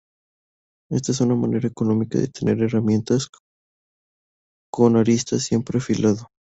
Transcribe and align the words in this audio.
Esta 0.89 1.11
es 1.11 1.21
una 1.21 1.35
manera 1.35 1.67
económica 1.67 2.17
de 2.17 2.27
tener 2.27 2.57
las 2.57 2.73
herramientas 2.73 3.27
con 4.73 4.97
aristas 4.97 5.43
siempre 5.43 5.77
afilado. 5.77 6.25